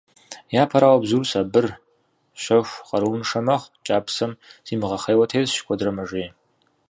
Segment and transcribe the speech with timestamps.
[0.63, 1.65] Япэрауэ, бзур сабыр,
[2.41, 4.31] щэху, къарууншэ мэхъу, кӏапсэм
[4.67, 6.29] зимыгъэхъейуэ тесщ, куэдрэ мэжей.